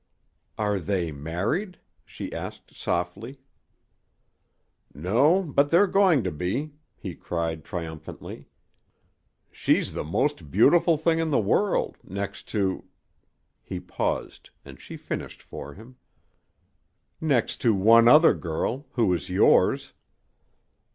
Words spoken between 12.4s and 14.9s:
to" He paused, and